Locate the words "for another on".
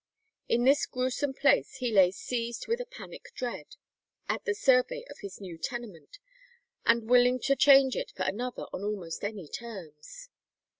8.15-8.83